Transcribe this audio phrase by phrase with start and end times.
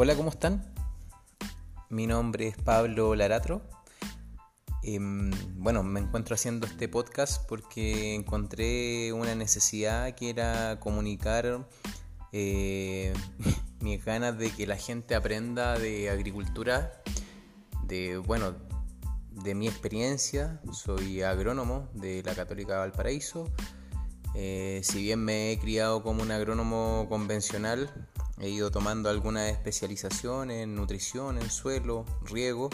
[0.00, 0.64] Hola, ¿cómo están?
[1.88, 3.62] Mi nombre es Pablo Laratro.
[4.84, 11.66] Em, bueno, me encuentro haciendo este podcast porque encontré una necesidad que era comunicar
[12.30, 13.12] eh,
[13.80, 17.02] mis ganas de que la gente aprenda de agricultura,
[17.82, 18.54] de, bueno,
[19.32, 20.60] de mi experiencia.
[20.70, 23.50] Soy agrónomo de la Católica Valparaíso.
[24.36, 28.07] Eh, si bien me he criado como un agrónomo convencional,
[28.40, 32.70] he ido tomando alguna especialización en nutrición, en suelo, riego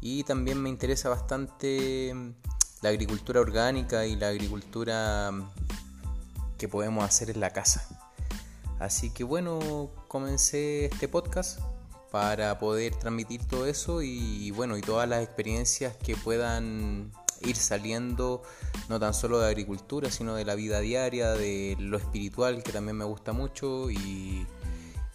[0.00, 2.34] y también me interesa bastante mm,
[2.82, 5.48] la agricultura orgánica y la agricultura mm,
[6.58, 7.88] que podemos hacer en la casa.
[8.78, 11.60] Así que bueno, comencé este podcast
[12.10, 17.10] para poder transmitir todo eso y, bueno, y todas las experiencias que puedan
[17.40, 18.42] ir saliendo
[18.88, 22.96] no tan solo de agricultura, sino de la vida diaria, de lo espiritual que también
[22.96, 24.46] me gusta mucho y,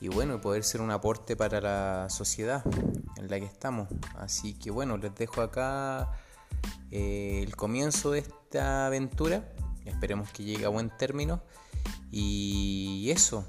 [0.01, 2.63] y bueno, poder ser un aporte para la sociedad
[3.17, 3.89] en la que estamos.
[4.17, 6.09] Así que bueno, les dejo acá
[6.91, 9.51] eh, el comienzo de esta aventura.
[9.85, 11.41] Esperemos que llegue a buen término.
[12.11, 13.45] Y eso,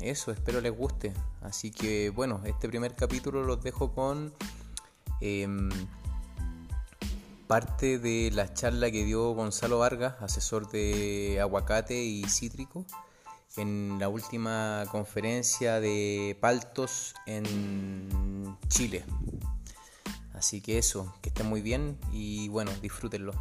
[0.00, 1.12] eso, espero les guste.
[1.40, 4.34] Así que bueno, este primer capítulo los dejo con
[5.20, 5.70] em,
[7.46, 12.84] parte de la charla que dio Gonzalo Vargas, asesor de aguacate y cítrico,
[13.56, 19.04] en la última conferencia de Paltos en Chile.
[20.34, 23.32] Así que eso, que estén muy bien y bueno, disfrútenlo.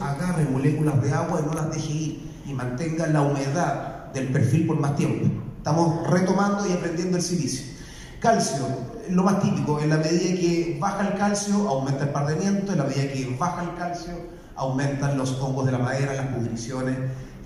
[0.00, 4.66] agarre moléculas de agua y no las deje ir y mantenga la humedad del perfil
[4.66, 5.26] por más tiempo.
[5.56, 7.79] Estamos retomando y aprendiendo el silicio.
[8.20, 8.66] Calcio,
[9.08, 12.84] lo más típico, en la medida que baja el calcio, aumenta el pardemiento, en la
[12.84, 14.12] medida que baja el calcio,
[14.56, 16.98] aumentan los hongos de la madera, las pudriciones,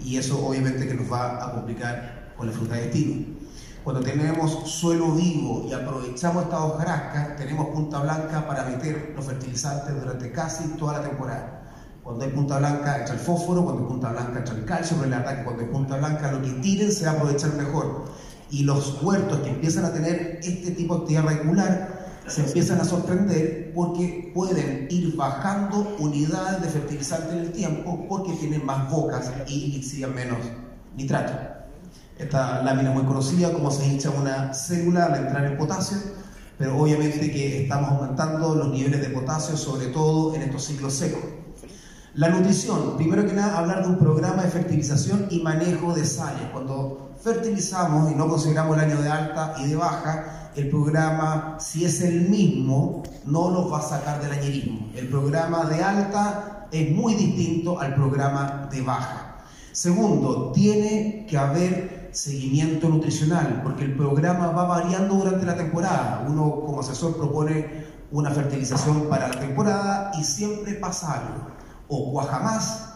[0.03, 3.27] y eso obviamente que nos va a complicar con la fruta de destino.
[3.85, 9.95] Cuando tenemos suelo vivo y aprovechamos esta hojarasca, tenemos punta blanca para meter los fertilizantes
[9.95, 11.63] durante casi toda la temporada.
[12.03, 15.09] Cuando hay punta blanca echa el fósforo, cuando hay punta blanca echa el calcio, pero
[15.09, 18.07] la verdad que cuando hay punta blanca lo que tiren se va a aprovechar mejor.
[18.55, 22.85] Y los huertos que empiezan a tener este tipo de tierra regular se empiezan a
[22.85, 29.33] sorprender porque pueden ir bajando unidades de fertilizante en el tiempo porque tienen más bocas
[29.49, 30.39] y exigen menos
[30.97, 31.33] nitrato.
[32.17, 35.99] Esta lámina es muy conocida, como se hincha una célula al entrar en potasio,
[36.57, 41.25] pero obviamente que estamos aumentando los niveles de potasio, sobre todo en estos ciclos secos.
[42.17, 46.49] La nutrición, primero que nada, hablar de un programa de fertilización y manejo de sales.
[46.53, 51.85] Cuando fertilizamos y no consideramos el año de alta y de baja, el programa, si
[51.85, 54.91] es el mismo, no nos va a sacar del añerismo.
[54.95, 59.39] El programa de alta es muy distinto al programa de baja.
[59.73, 66.25] Segundo, tiene que haber seguimiento nutricional, porque el programa va variando durante la temporada.
[66.29, 71.54] Uno como asesor propone una fertilización para la temporada y siempre pasa algo
[71.89, 72.95] o cuaja más,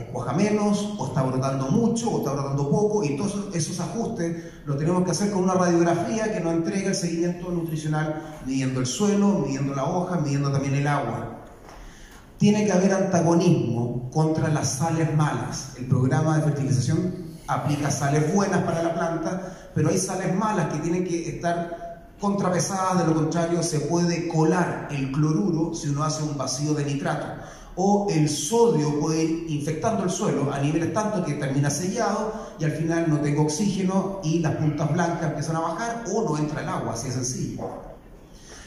[0.00, 4.44] o cuaja menos, o está brotando mucho, o está brotando poco, y todos esos ajustes
[4.64, 8.86] lo tenemos que hacer con una radiografía que nos entrega el seguimiento nutricional, midiendo el
[8.86, 11.38] suelo, midiendo la hoja, midiendo también el agua.
[12.38, 15.74] Tiene que haber antagonismo contra las sales malas.
[15.78, 17.14] El programa de fertilización
[17.46, 21.82] aplica sales buenas para la planta, pero hay sales malas que tienen que estar
[22.18, 26.84] contrapesadas, de lo contrario se puede colar el cloruro si uno hace un vacío de
[26.84, 27.26] nitrato
[27.76, 32.64] o el sodio puede ir infectando el suelo a niveles tanto que termina sellado y
[32.64, 36.62] al final no tengo oxígeno y las puntas blancas empiezan a bajar o no entra
[36.62, 37.92] el agua, así es sencillo.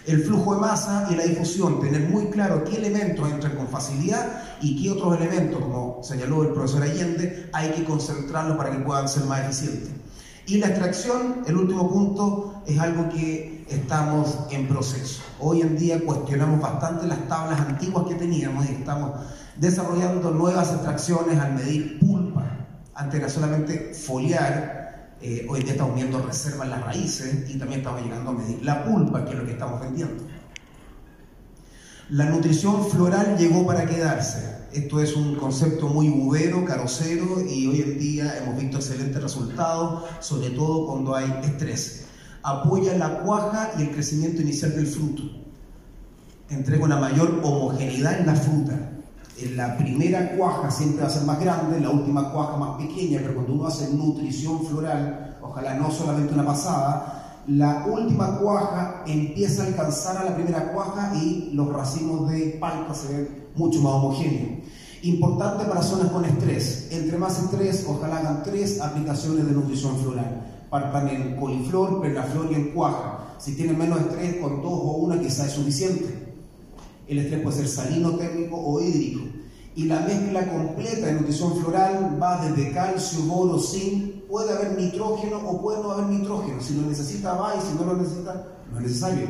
[0.06, 4.44] El flujo de masa y la difusión, tener muy claro qué elementos entran con facilidad
[4.62, 9.10] y qué otros elementos, como señaló el profesor Allende, hay que concentrarlos para que puedan
[9.10, 9.90] ser más eficientes.
[10.46, 15.22] Y la extracción, el último punto, es algo que estamos en proceso.
[15.40, 19.12] Hoy en día cuestionamos bastante las tablas antiguas que teníamos y estamos
[19.58, 22.44] desarrollando nuevas extracciones al medir pulpa.
[22.94, 27.58] Antes era solamente foliar, eh, hoy en día estamos viendo reservas en las raíces y
[27.58, 30.24] también estamos llegando a medir la pulpa, que es lo que estamos vendiendo.
[32.10, 34.56] La nutrición floral llegó para quedarse.
[34.72, 40.04] Esto es un concepto muy ubero, carocero y hoy en día hemos visto excelentes resultados,
[40.20, 42.05] sobre todo cuando hay estrés.
[42.46, 45.24] Apoya la cuaja y el crecimiento inicial del fruto.
[46.48, 48.92] Entrega una mayor homogeneidad en la fruta.
[49.42, 53.18] En la primera cuaja siempre va a ser más grande, la última cuaja más pequeña,
[53.24, 59.64] pero cuando uno hace nutrición floral, ojalá no solamente una pasada, la última cuaja empieza
[59.64, 63.94] a alcanzar a la primera cuaja y los racimos de palta se ven mucho más
[63.94, 64.60] homogéneos.
[65.02, 66.90] Importante para zonas con estrés.
[66.92, 70.55] Entre más estrés, ojalá hagan tres aplicaciones de nutrición floral.
[70.70, 73.36] Partan en coliflor, perlaflor y en cuaja.
[73.38, 76.36] Si tienen menos estrés, con dos o una quizá es suficiente.
[77.08, 79.22] El estrés puede ser salino, térmico o hídrico.
[79.76, 84.26] Y la mezcla completa de nutrición floral va desde calcio, boro, zinc.
[84.30, 86.62] Puede haber nitrógeno o puede no haber nitrógeno.
[86.62, 89.28] Si lo necesita, va y si no lo necesita, no es necesario.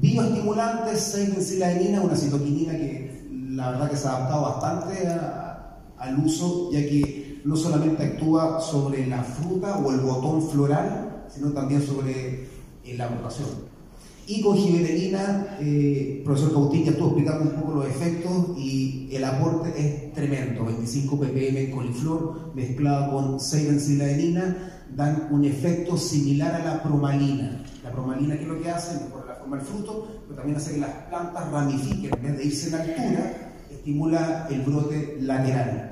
[0.00, 1.60] Bioestimulantes, 6
[2.02, 5.08] una citoquinina que la verdad que se ha adaptado bastante
[5.98, 11.52] al uso, ya que no solamente actúa sobre la fruta o el botón floral, sino
[11.52, 12.48] también sobre
[12.96, 13.70] la rotación.
[14.26, 19.08] Y con giberelina, el eh, profesor Cautín ya estuvo explicando un poco los efectos y
[19.10, 20.66] el aporte es tremendo.
[20.66, 27.64] 25 ppm coliflor mezclado con 6 benciladenina dan un efecto similar a la promalina.
[27.82, 29.04] La promalina, ¿qué es lo que hace?
[29.04, 32.12] Mejora la forma del fruto, pero también hace que las plantas ramifiquen.
[32.14, 35.89] En vez de irse en altura, estimula el brote lateral.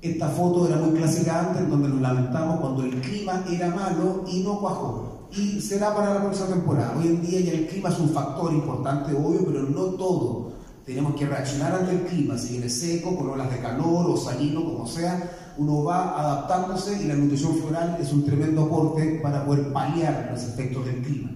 [0.00, 4.24] Esta foto era muy clásica antes, en donde nos lamentamos cuando el clima era malo
[4.30, 6.96] y no cuajó y será para la próxima temporada.
[6.98, 10.52] Hoy en día ya el clima es un factor importante, obvio, pero no todo.
[10.84, 14.64] Tenemos que reaccionar ante el clima, si viene seco, con olas de calor o salino,
[14.64, 19.70] como sea, uno va adaptándose y la nutrición floral es un tremendo aporte para poder
[19.72, 21.30] paliar los efectos del clima.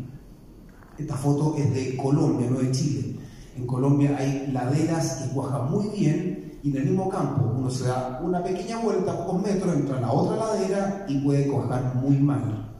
[0.96, 3.16] Esta foto es de Colombia, no de Chile.
[3.56, 7.84] En Colombia hay laderas que cuajan muy bien y en el mismo campo uno se
[7.84, 12.16] da una pequeña vuelta, pocos metros, entra a la otra ladera y puede cuajar muy
[12.16, 12.70] mal.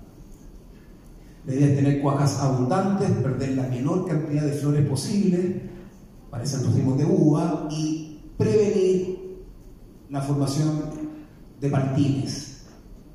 [1.44, 5.62] La idea es tener cuajas abundantes, perder la menor cantidad de flores posible,
[6.31, 9.43] parecen racimos de uva, y prevenir
[10.08, 10.82] la formación
[11.61, 12.62] de partines.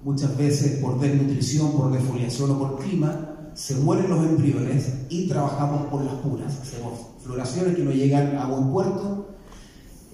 [0.03, 5.87] Muchas veces por desnutrición, por defoliación o por clima, se mueren los embriones y trabajamos
[5.87, 6.59] por las puras.
[6.61, 6.93] Hacemos
[7.23, 9.36] floraciones que no llegan a buen puerto.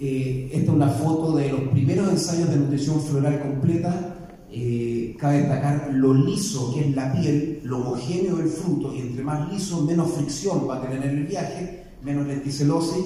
[0.05, 4.13] Eh, esta es una foto de los primeros ensayos de nutrición floral completa
[4.51, 9.23] eh, cabe destacar lo liso que es la piel, lo homogéneo del fruto, y entre
[9.23, 13.05] más liso, menos fricción va a tener en el viaje, menos lenticelosis.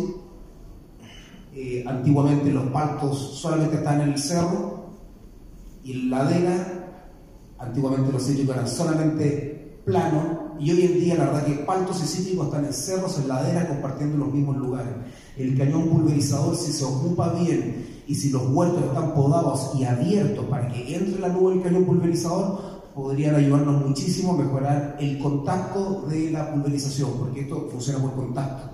[1.54, 4.88] Eh, antiguamente los paltos solamente estaban en el cerro
[5.84, 7.06] y en la ladera,
[7.60, 10.26] antiguamente los cítricos eran solamente planos,
[10.60, 13.66] y hoy en día la verdad que paltos y cítricos están en cerros, en laderas,
[13.68, 14.94] compartiendo los mismos lugares.
[15.38, 20.46] El cañón pulverizador, si se ocupa bien y si los huertos están podados y abiertos
[20.46, 26.08] para que entre la nube del cañón pulverizador, podrían ayudarnos muchísimo a mejorar el contacto
[26.10, 28.72] de la pulverización, porque esto funciona por contacto.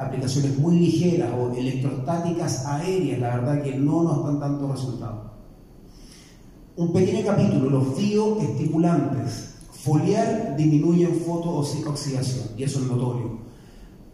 [0.00, 5.30] Aplicaciones muy ligeras o electrostáticas aéreas, la verdad que no nos dan tantos resultados.
[6.76, 9.54] Un pequeño capítulo, los bioestimulantes.
[9.70, 13.39] Foliar disminuyen fotooxidación, y eso es notorio.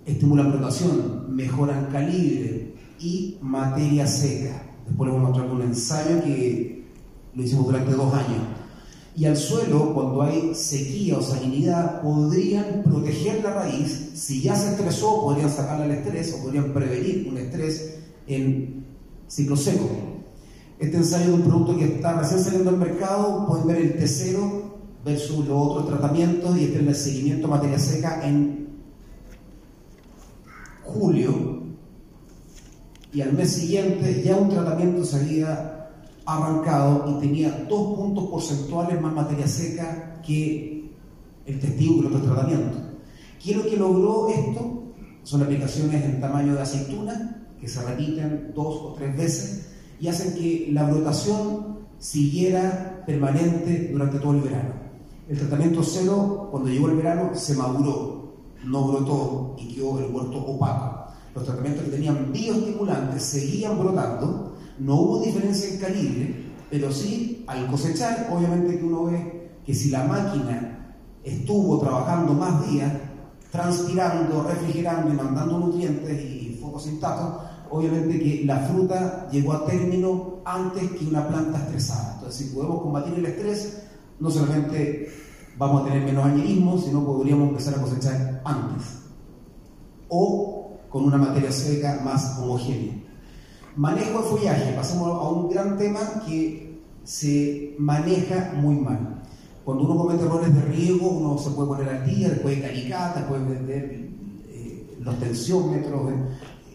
[0.06, 4.62] Estimulan rotación, mejoran calibre, y materia seca.
[4.86, 6.84] Después les voy a mostrar un ensayo que
[7.34, 8.42] lo hicimos durante dos años.
[9.14, 14.10] Y al suelo, cuando hay sequía o salinidad, podrían proteger la raíz.
[14.14, 18.84] Si ya se estresó, podrían sacarle el estrés o podrían prevenir un estrés en
[19.26, 19.88] ciclo seco.
[20.78, 24.62] Este ensayo de un producto que está recién saliendo al mercado, pueden ver el T0
[25.02, 28.65] versus los otros tratamientos y este es el seguimiento materia seca en
[30.86, 31.62] julio
[33.12, 35.90] y al mes siguiente ya un tratamiento se había
[36.26, 40.90] arrancado y tenía dos puntos porcentuales más materia seca que
[41.46, 42.78] el testigo del otro tratamiento.
[43.42, 44.82] ¿Qué es lo que logró esto?
[45.22, 49.68] Son aplicaciones en tamaño de aceituna que se repiten dos o tres veces
[50.00, 54.74] y hacen que la brotación siguiera permanente durante todo el verano.
[55.28, 58.15] El tratamiento cero, cuando llegó el verano, se maduró,
[58.66, 61.06] no brotó y quedó el huerto opaco
[61.36, 67.66] los tratamientos que tenían bioestimulantes seguían brotando, no hubo diferencia en calibre, pero sí al
[67.70, 72.90] cosechar, obviamente que uno ve que si la máquina estuvo trabajando más días,
[73.52, 80.90] transpirando, refrigerando y mandando nutrientes y fotosintactos, obviamente que la fruta llegó a término antes
[80.92, 82.14] que una planta estresada.
[82.14, 83.82] Entonces, si podemos combatir el estrés,
[84.20, 85.12] no solamente
[85.58, 88.84] vamos a tener menos añerismo, sino podríamos empezar a cosechar antes.
[90.08, 92.94] O con una materia seca más homogénea.
[93.76, 99.22] Manejo de follaje, pasamos a un gran tema que se maneja muy mal.
[99.64, 103.44] Cuando uno comete errores de riego, uno se puede poner al día, después de puede
[103.44, 104.10] vender
[104.48, 106.12] eh, los tensiómetros.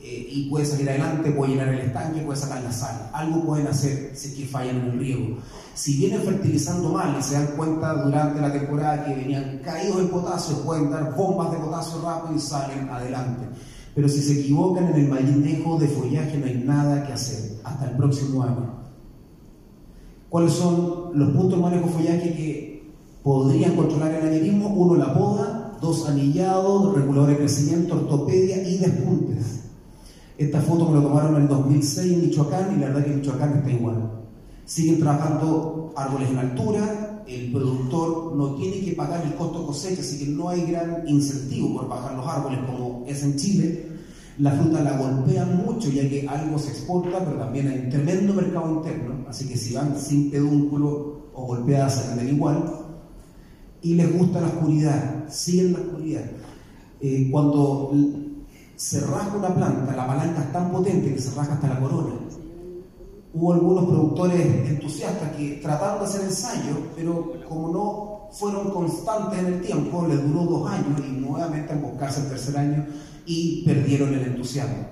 [0.03, 3.09] eh, y puede salir adelante, puede llenar el estanque, puede sacar la sal.
[3.13, 5.38] Algo pueden hacer si es que fallan en el riego.
[5.81, 10.09] Si vienen fertilizando mal y se dan cuenta durante la temporada que venían caídos en
[10.09, 13.47] potasio, pueden dar bombas de potasio rápido y salen adelante.
[13.95, 17.89] Pero si se equivocan en el manejo de follaje no hay nada que hacer hasta
[17.89, 18.75] el próximo año.
[20.29, 24.67] ¿Cuáles son los puntos de follaje que podrían controlar el aneurismo?
[24.67, 29.63] Uno, la poda, dos, anillado, regulador de crecimiento, ortopedia y despuntes.
[30.38, 33.57] Esta foto me lo tomaron en el 2006 en Michoacán y la verdad que Michoacán
[33.57, 34.21] está igual.
[34.65, 40.20] Siguen trabajando árboles en altura, el productor no tiene que pagar el costo cosecha, así
[40.20, 43.88] que no hay gran incentivo por bajar los árboles como es en Chile.
[44.38, 48.34] La fruta la golpean mucho ya que algo se exporta, pero también hay un tremendo
[48.34, 52.63] mercado interno, así que si van sin pedúnculo o golpeadas se venden igual.
[53.82, 56.24] Y les gusta la oscuridad, siguen la oscuridad.
[57.01, 57.91] Eh, cuando
[58.75, 62.13] se rasga una planta, la palanca es tan potente que se rasga hasta la corona.
[63.33, 69.45] Hubo algunos productores entusiastas que trataron de hacer ensayo, pero como no fueron constantes en
[69.45, 72.85] el tiempo, les duró dos años y nuevamente buscarse el tercer año
[73.25, 74.85] y perdieron el entusiasmo.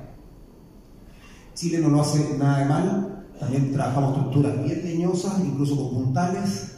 [1.53, 6.75] Chile no lo hace nada de mal, también trabajamos estructuras bien leñosas, incluso con puntales.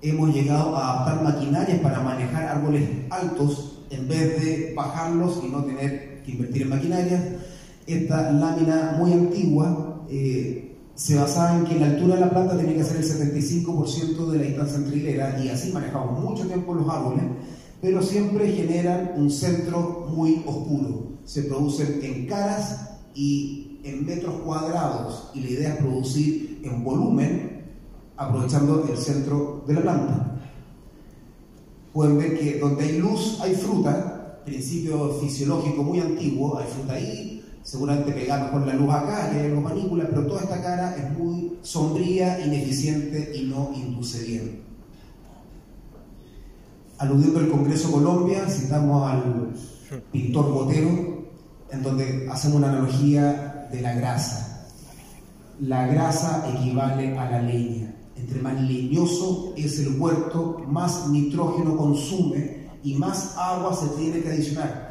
[0.00, 5.64] Hemos llegado a adaptar maquinarias para manejar árboles altos en vez de bajarlos y no
[5.64, 7.38] tener que invertir en maquinaria.
[7.86, 12.76] Esta lámina muy antigua eh, se basaba en que la altura de la planta tenía
[12.76, 16.88] que ser el 75% de la distancia entre hileras y así manejamos mucho tiempo los
[16.88, 17.24] árboles,
[17.80, 21.14] pero siempre generan un centro muy oscuro.
[21.24, 27.64] Se producen en caras y en metros cuadrados y la idea es producir en volumen
[28.16, 30.40] aprovechando el centro de la planta.
[31.92, 37.33] Pueden ver que donde hay luz hay fruta, principio fisiológico muy antiguo, hay fruta ahí,
[37.64, 42.44] seguramente pegamos con la luz acá, algo manípula, pero toda esta cara es muy sombría,
[42.44, 44.62] ineficiente y no induce bien.
[46.98, 51.24] Aludiendo al Congreso Colombia, citamos al pintor Botero,
[51.70, 54.68] en donde hacemos una analogía de la grasa.
[55.60, 57.94] La grasa equivale a la leña.
[58.16, 64.28] Entre más leñoso es el huerto, más nitrógeno consume y más agua se tiene que
[64.28, 64.90] adicionar.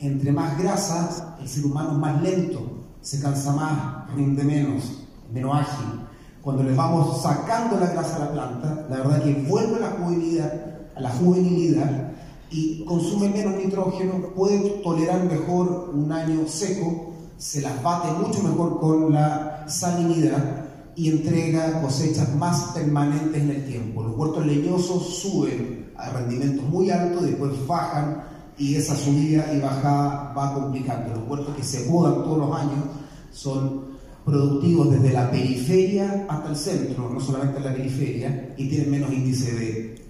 [0.00, 2.60] Entre más grasa, el ser humano es más lento,
[3.00, 6.00] se cansa más, rinde menos, menos ágil.
[6.40, 9.90] Cuando le vamos sacando la grasa a la planta, la verdad que vuelve a la
[9.90, 10.52] juvenilidad,
[10.96, 12.12] a la juvenilidad
[12.50, 18.80] y consume menos nitrógeno, puede tolerar mejor un año seco, se las bate mucho mejor
[18.80, 20.64] con la salinidad
[20.94, 24.02] y entrega cosechas más permanentes en el tiempo.
[24.02, 30.32] Los huertos leñosos suben a rendimientos muy altos, después bajan y esa subida y bajada
[30.36, 31.14] va complicando.
[31.14, 32.84] Los huertos que se mudan todos los años
[33.32, 33.88] son
[34.24, 39.12] productivos desde la periferia hasta el centro, no solamente en la periferia, y tienen menos
[39.12, 40.04] índice de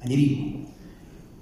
[0.00, 0.64] añerismo.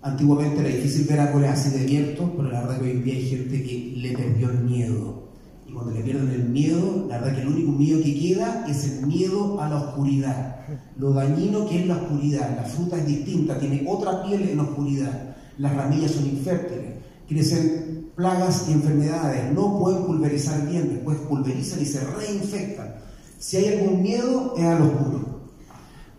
[0.02, 3.14] Antiguamente era difícil ver árboles así de abiertos, pero la verdad que hoy en día
[3.14, 5.22] hay gente que le perdió el miedo.
[5.68, 8.84] Y cuando le pierden el miedo, la verdad que el único miedo que queda es
[8.84, 10.52] el miedo a la oscuridad
[10.98, 12.56] lo dañino que es la oscuridad.
[12.56, 15.31] La fruta es distinta, tiene otra piel en oscuridad.
[15.58, 16.94] Las ramillas son infértiles,
[17.28, 22.94] crecen plagas y enfermedades, no pueden pulverizar bien, después pulverizan y se reinfectan.
[23.38, 25.32] Si hay algún miedo, es al oscuro.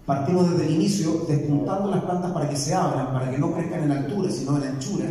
[0.05, 3.83] Partimos desde el inicio despuntando las plantas para que se abran, para que no crezcan
[3.83, 5.05] en altura, sino en anchura.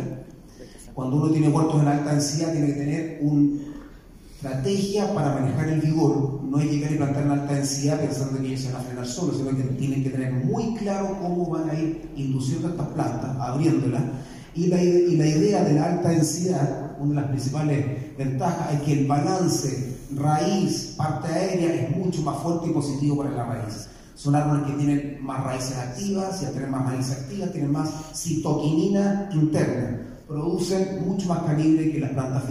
[0.93, 3.72] Cuando uno tiene huertos en alta densidad, tiene que tener un
[4.43, 6.41] estrategia para manejar el vigor.
[6.43, 9.07] No hay llegar y plantar en alta densidad pensando que ellos se van a frenar
[9.07, 13.35] solos, sino que tienen que tener muy claro cómo van a ir induciendo estas plantas,
[13.39, 14.03] abriéndolas.
[14.55, 18.81] Y la, y la idea de la alta densidad, una de las principales ventajas es
[18.81, 23.87] que el balance raíz, parte aérea es mucho más fuerte y positivo para la raíz.
[24.13, 27.89] Son árboles que tienen más raíces activas, y al tener más raíces activas tienen más
[28.13, 32.43] citoquinina interna, producen mucho más calibre que las plantas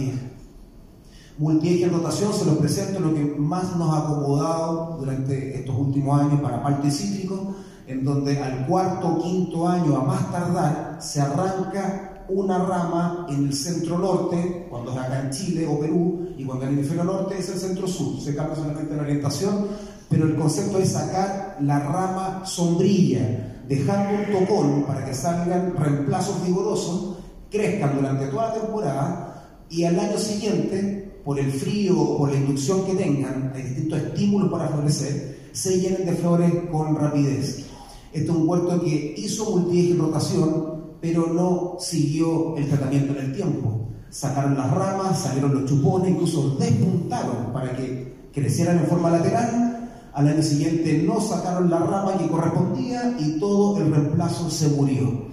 [1.33, 1.39] viejas.
[1.39, 6.21] Multieje en rotación se los presento lo que más nos ha acomodado durante estos últimos
[6.21, 7.55] años para parte cítrico,
[7.87, 13.47] en donde al cuarto o quinto año a más tardar se arranca una rama en
[13.47, 17.03] el centro norte, cuando es acá en Chile o Perú, y cuando en el hemisferio
[17.03, 19.67] norte es el centro sur, se cambia solamente la orientación,
[20.09, 26.45] pero el concepto es sacar la rama sombrilla, dejando un tocón para que salgan reemplazos
[26.45, 27.17] vigorosos,
[27.51, 29.33] crezcan durante toda la temporada
[29.69, 33.99] y al año siguiente por el frío o por la inducción que tengan, hay distintos
[33.99, 37.65] estímulos para florecer, se llenen de flores con rapidez.
[38.11, 43.33] Este es un huerto que hizo multieje rotación, pero no siguió el tratamiento en el
[43.33, 43.87] tiempo.
[44.09, 49.89] Sacaron las ramas, salieron los chupones, incluso despuntaron para que crecieran en forma lateral.
[50.13, 55.23] Al año siguiente no sacaron la rama que correspondía y todo el reemplazo se murió.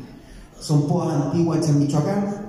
[0.59, 2.47] Son podas antiguas hechas en Michoacán,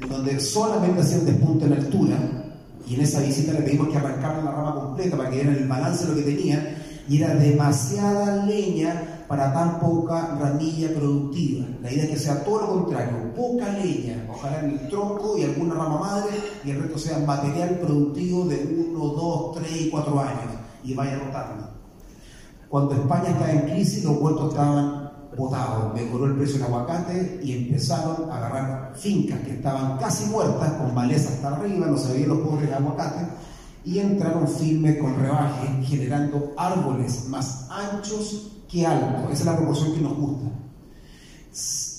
[0.00, 2.39] en donde solamente hacían despunte en altura,
[2.86, 5.68] y en esa visita le pedimos que arrancaran la rama completa para que dieran el
[5.68, 6.76] balance de lo que tenían,
[7.08, 11.66] y era demasiada leña para tan poca ramilla productiva.
[11.82, 15.44] La idea es que sea todo lo contrario, poca leña, ojalá en el tronco y
[15.44, 16.30] alguna rama madre,
[16.64, 20.52] y el resto sea material productivo de 1, 2, 3 y 4 años,
[20.84, 21.68] y vaya rotando.
[22.68, 24.99] Cuando España estaba en crisis, los huertos estaban
[25.94, 30.94] mejoró el precio del aguacate y empezaron a agarrar fincas que estaban casi muertas, con
[30.94, 33.28] maleza hasta arriba, no se los pobres aguacates,
[33.84, 39.32] y entraron firmes con rebaje, generando árboles más anchos que altos.
[39.32, 40.46] Esa es la proporción que nos gusta.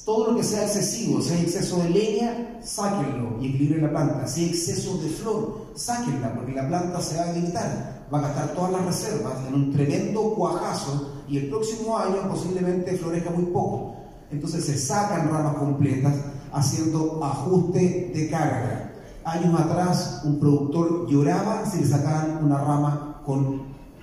[0.05, 4.27] Todo lo que sea excesivo, si hay exceso de leña, sáquenlo y equilibren la planta.
[4.27, 8.07] Si hay exceso de flor, sáquenla, porque la planta se va a debilitar.
[8.13, 12.97] Va a gastar todas las reservas en un tremendo cuajazo y el próximo año posiblemente
[12.97, 13.95] florezca muy poco.
[14.31, 16.13] Entonces se sacan ramas completas
[16.51, 18.91] haciendo ajuste de carga.
[19.23, 23.61] Años atrás un productor lloraba si le sacaban una rama con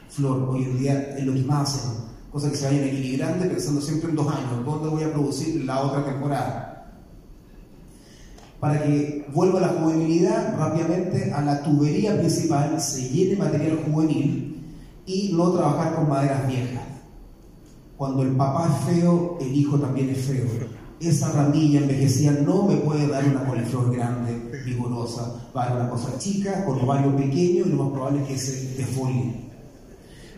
[0.09, 0.49] flor.
[0.49, 1.91] Hoy en día es lo que más hacen.
[2.33, 4.65] Cosa que se vayan equilibrando pensando siempre en dos años.
[4.65, 6.95] ¿Dónde voy a producir la otra temporada?
[8.59, 14.65] Para que vuelva la juvenilidad rápidamente a la tubería principal, se llene material juvenil
[15.05, 16.98] y no trabajar con maderas viejas.
[17.99, 20.47] Cuando el papá es feo, el hijo también es feo.
[21.01, 25.51] Esa ramilla envejecida no me puede dar una coliflor grande, vigorosa.
[25.55, 28.75] Va a una cosa chica, con ovario pequeño y lo más probable es que se
[28.77, 29.49] desfolie.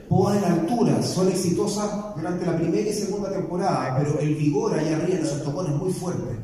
[0.09, 4.97] Podas en altura son exitosas durante la primera y segunda temporada, pero el vigor allá
[4.97, 6.37] arriba en esos tocones es muy fuerte.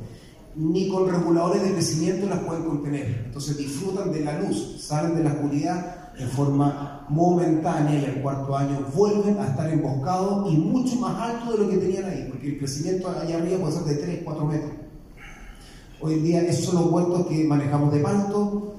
[0.55, 3.23] Ni con reguladores de crecimiento las pueden contener.
[3.25, 8.57] Entonces disfrutan de la luz, salen de la oscuridad en forma momentánea y al cuarto
[8.57, 12.49] año vuelven a estar emboscados y mucho más alto de lo que tenían ahí, porque
[12.49, 14.73] el crecimiento allá arriba puede ser de 3, 4 metros.
[16.00, 18.75] Hoy en día esos son los huertos que manejamos de palto,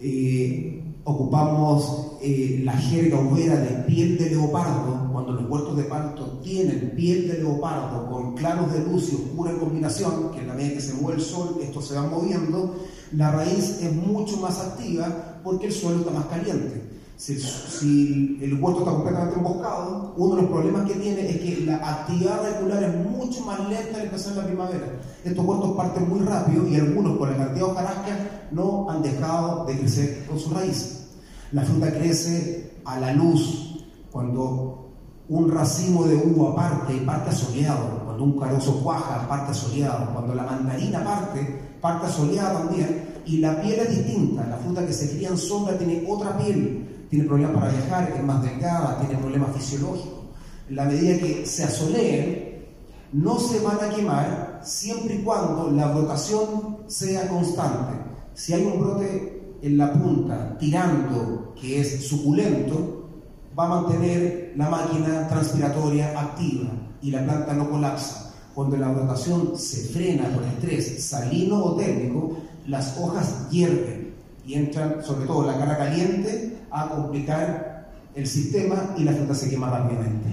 [0.00, 6.38] eh, ocupamos eh, la jerga ubera de piel de leopardo, cuando los huertos de palto
[6.42, 10.74] tienen piel de leopardo con claros de luz y oscura combinación, que en la medida
[10.74, 12.74] que se mueve el sol, esto se va moviendo,
[13.16, 16.82] la raíz es mucho más activa porque el suelo está más caliente.
[17.16, 21.76] Si, el huerto está completamente emboscado, uno de los problemas que tiene es que la
[21.76, 25.00] actividad regular es mucho más lenta al empezar la primavera.
[25.24, 29.64] Estos huertos parten muy rápido y algunos, por la cantidad de hojarasca, no han dejado
[29.64, 31.06] de crecer con su raíz.
[31.52, 34.90] La fruta crece a la luz cuando
[35.28, 40.42] un racimo de uva parte parte asoleado, cuando un carozo cuaja parte asoleado, cuando la
[40.42, 44.46] mandarina parte parte soleada también, y la piel es distinta.
[44.46, 48.24] La fruta que se cría en sombra tiene otra piel, tiene problemas para viajar, es
[48.24, 50.24] más delgada, tiene problemas fisiológicos.
[50.70, 52.64] En la medida que se asoleen,
[53.12, 57.98] no se van a quemar siempre y cuando la brotación sea constante.
[58.32, 63.10] Si hay un brote en la punta tirando que es suculento,
[63.56, 66.70] va a mantener la máquina transpiratoria activa
[67.02, 68.23] y la planta no colapsa.
[68.54, 72.36] Cuando la brotación se frena por estrés salino o térmico,
[72.68, 74.14] las hojas hierven
[74.46, 79.50] y entran, sobre todo la cara caliente, a complicar el sistema y la fruta se
[79.50, 80.28] quema rápidamente.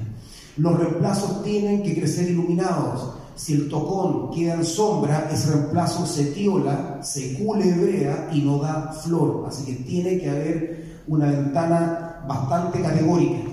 [0.58, 3.16] Los reemplazos tienen que crecer iluminados.
[3.36, 8.92] Si el tocón queda en sombra, ese reemplazo se tiola, se culebrea y no da
[8.92, 9.46] flor.
[9.48, 13.50] Así que tiene que haber una ventana bastante categórica.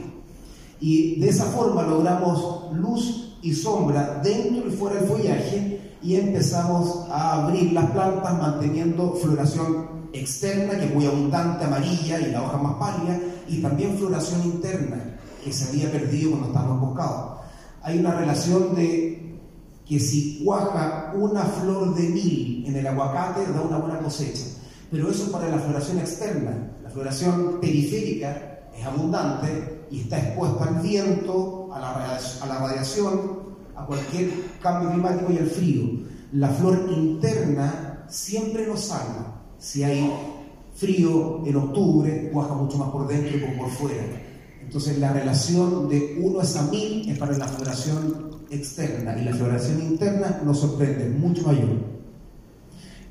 [0.81, 7.09] Y de esa forma logramos luz y sombra dentro y fuera del follaje y empezamos
[7.11, 12.57] a abrir las plantas manteniendo floración externa, que es muy abundante, amarilla y la hoja
[12.59, 17.41] más pálida, y también floración interna, que se había perdido cuando estábamos buscados.
[17.83, 19.39] Hay una relación de
[19.87, 24.45] que si cuaja una flor de mil en el aguacate da una buena cosecha,
[24.91, 26.73] pero eso para la floración externa.
[26.83, 33.21] La floración periférica es abundante y está expuesta al viento, a la, radiación,
[33.77, 34.31] a cualquier
[34.63, 35.83] cambio climático y al frío.
[36.33, 39.43] La flor interna siempre nos salva.
[39.59, 40.13] Si hay
[40.75, 44.05] frío en octubre, cuaja mucho más por dentro que por fuera.
[44.63, 49.83] Entonces la relación de 1 a 1000 es para la floración externa y la floración
[49.83, 51.69] interna nos sorprende, mucho mayor.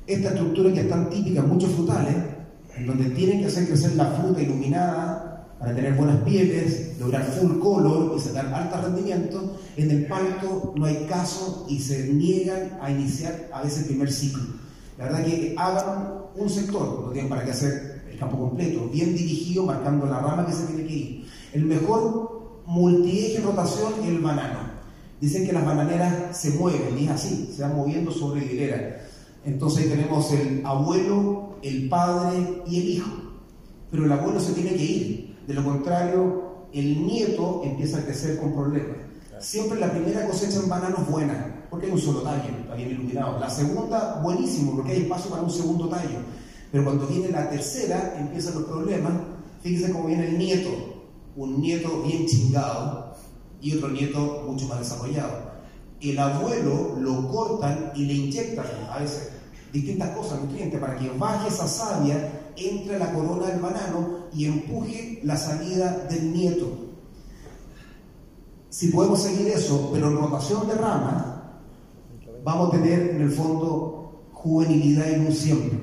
[0.06, 2.14] Esta estructura que es tan típica en muchos frutales,
[2.76, 5.27] en donde tienen que hacer crecer la fruta iluminada
[5.58, 10.86] para tener buenas pieles, lograr full color y sacar alto rendimiento, en el palto no
[10.86, 14.44] hay caso y se niegan a iniciar a veces el primer ciclo.
[14.96, 19.14] La verdad que hagan un sector, no tienen para qué hacer el campo completo, bien
[19.16, 21.26] dirigido, marcando la rama que se tiene que ir.
[21.52, 24.78] El mejor multieje rotación es el banano.
[25.20, 29.00] Dicen que las bananeras se mueven, y es así, se van moviendo sobre hilera.
[29.44, 33.10] Entonces ahí tenemos el abuelo, el padre y el hijo.
[33.90, 35.27] Pero el abuelo se tiene que ir.
[35.48, 38.98] De lo contrario, el nieto empieza a crecer con problemas.
[39.38, 42.90] Siempre la primera cosecha en banano es buena, porque hay un solo tallo, está bien
[42.90, 43.38] iluminado.
[43.40, 46.18] La segunda, buenísimo, porque hay espacio para un segundo tallo.
[46.70, 49.14] Pero cuando viene la tercera, empiezan los problemas.
[49.62, 50.68] Fíjense cómo viene el nieto,
[51.34, 53.16] un nieto bien chingado
[53.62, 55.32] y otro nieto mucho más desarrollado.
[56.02, 59.30] El abuelo lo cortan y le inyectan a veces
[59.72, 65.20] distintas cosas, nutrientes, para que baje esa savia, entre la corona del banano y empuje
[65.22, 66.88] la salida del nieto.
[68.70, 71.24] Si podemos seguir eso, pero en rotación de ramas,
[72.44, 75.78] vamos a tener en el fondo juvenilidad y un siempre.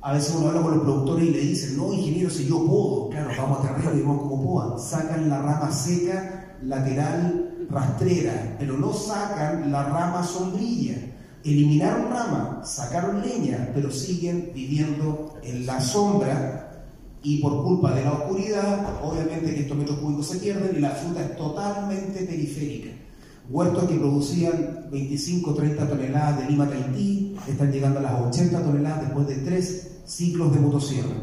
[0.00, 3.08] A veces uno habla con los productores y le dicen, no, ingeniero, si yo puedo,
[3.08, 4.78] claro, vamos a terreno y vemos cómo puedan.
[4.78, 10.96] Sacan la rama seca, lateral, rastrera, pero no sacan la rama sombrilla.
[11.42, 16.63] Eliminaron rama, sacaron leña, pero siguen viviendo en la sombra
[17.24, 20.90] y por culpa de la oscuridad, obviamente que estos metros cúbicos se pierden y la
[20.90, 22.90] fruta es totalmente periférica.
[23.48, 29.00] Huertos que producían 25 30 toneladas de lima Tahití están llegando a las 80 toneladas
[29.00, 31.16] después de tres ciclos de motosierra.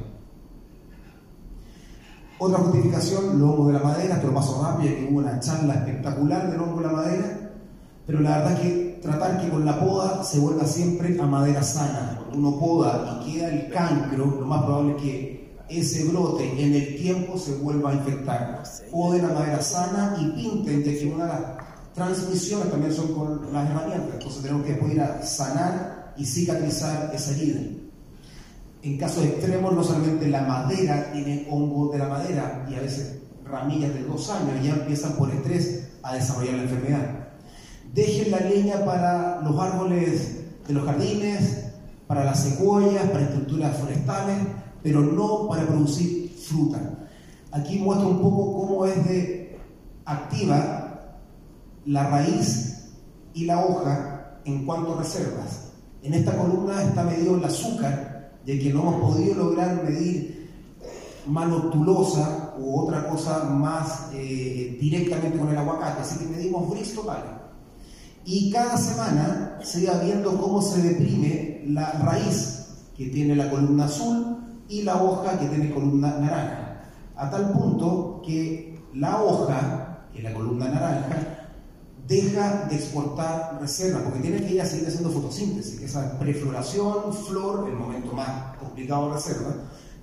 [2.40, 6.50] Otra justificación, hongo de la madera, esto lo paso rápido, que hubo una charla espectacular
[6.50, 7.52] del hongo de la madera,
[8.08, 11.62] pero la verdad es que tratar que con la poda se vuelva siempre a madera
[11.62, 12.18] sana.
[12.18, 15.41] Cuando uno poda y queda el cancro, lo más probable es que
[15.72, 18.64] ese brote en el tiempo se vuelva a infectar.
[18.92, 21.42] Poden a madera sana y pinten, de que una de las
[21.94, 27.32] transmisiones también son con las herramientas, entonces tenemos que poder a sanar y cicatrizar esa
[27.32, 27.62] herida.
[28.84, 33.20] En casos extremos, no solamente la madera tiene hongo de la madera y a veces
[33.46, 37.28] ramillas de dos años ya empiezan por estrés a desarrollar la enfermedad.
[37.94, 41.66] Dejen la leña para los árboles de los jardines,
[42.08, 44.38] para las secuoyas, para estructuras forestales,
[44.84, 46.80] pero no para producir fruta.
[47.52, 49.60] Aquí muestra un poco cómo es de
[50.06, 51.18] activa
[51.86, 52.90] la raíz
[53.34, 55.72] y la hoja en cuanto a reservas.
[56.04, 60.50] En esta columna está medido el azúcar de que no hemos podido lograr medir
[61.28, 67.42] maloctulosa u otra cosa más eh, directamente con el aguacate, así que medimos bris total.
[68.26, 72.66] Y cada semana se va viendo cómo se deprime la raíz
[72.98, 74.38] que tiene la columna azul
[74.72, 76.82] y la hoja que tiene columna naranja,
[77.18, 81.50] a tal punto que la hoja, es la columna naranja,
[82.08, 87.68] deja de exportar reservas, porque tiene que ir a seguir haciendo fotosíntesis, esa prefloración, flor,
[87.68, 89.50] el momento más complicado de reserva,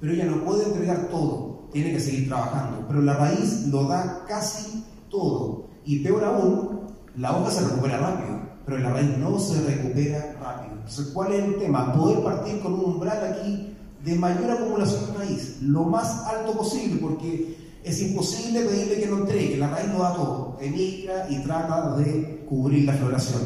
[0.02, 4.26] pero ella no puede entregar todo, tiene que seguir trabajando, pero la raíz lo da
[4.28, 6.80] casi todo, y peor aún,
[7.16, 10.74] la hoja se recupera rápido, pero la raíz no se recupera rápido.
[10.74, 11.94] Entonces, ¿cuál es el tema?
[11.94, 13.67] Poder partir con un umbral aquí
[14.04, 19.18] de mayor acumulación de raíz, lo más alto posible, porque es imposible pedirle que no
[19.18, 23.42] entregue, la raíz lo da todo, emigra y trata de cubrir la floración.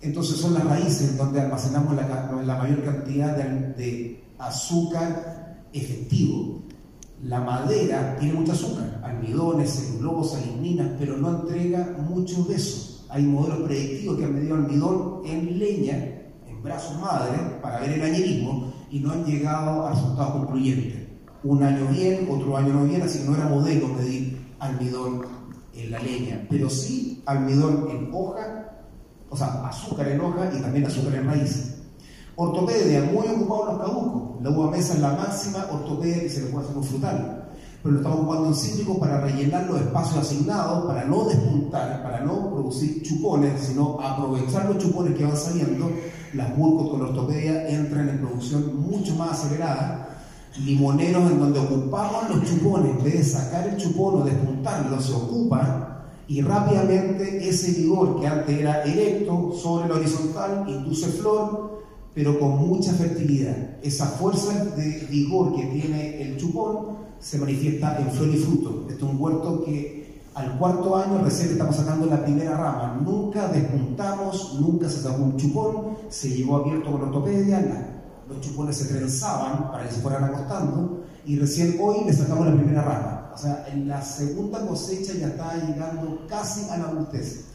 [0.00, 6.62] Entonces son las raíces donde almacenamos la, mayor cantidad de, azúcar efectivo.
[7.24, 13.04] La madera tiene mucho azúcar, almidones, celulosa, ligninas, pero no entrega mucho de eso.
[13.08, 15.96] Hay modelos predictivos que han medido almidón en leña,
[16.46, 21.08] en brazos madre, para ver el añerismo, y no han llegado a resultados concluyentes
[21.44, 25.22] un año bien, otro año no bien, así que no era modelo medir almidón
[25.74, 28.72] en la leña, pero sí almidón en hoja,
[29.30, 31.74] o sea, azúcar en hoja y también azúcar en raíz.
[32.36, 34.42] Ortopedia, muy ocupado en los caducos.
[34.42, 37.48] La uva mesa es la máxima ortopedia que se le puede hacer con frutal.
[37.82, 42.20] Pero lo estamos ocupando en cítrico para rellenar los espacios asignados, para no despuntar, para
[42.20, 45.90] no producir chupones, sino aprovechar los chupones que van saliendo.
[46.34, 50.08] Las burcos con la ortopedia entran en producción mucho más acelerada
[50.64, 55.12] limoneros en donde ocupamos los chupones, en vez de sacar el chupón o despuntarlo, se
[55.12, 55.88] ocupa
[56.26, 61.82] y rápidamente ese vigor que antes era erecto sobre la horizontal induce flor,
[62.14, 63.78] pero con mucha fertilidad.
[63.82, 68.86] Esa fuerza de vigor que tiene el chupón se manifiesta en flor y fruto.
[68.90, 70.07] Este es un huerto que
[70.38, 73.00] al cuarto año recién estamos sacando la primera rama.
[73.04, 78.94] Nunca despuntamos, nunca se sacó un chupón, se llevó abierto con ortopedia, los chupones se
[78.94, 83.32] trenzaban para que se fueran acostando y recién hoy le sacamos la primera rama.
[83.34, 87.46] O sea, en la segunda cosecha ya está llegando casi a la adultez.